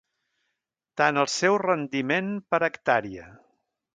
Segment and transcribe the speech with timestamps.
[1.01, 3.29] Tant el seu rendiment per Ha.